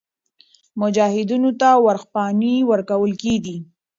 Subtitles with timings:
[0.81, 3.57] مجاهدینو ته ورځپاڼې ورکول کېدې.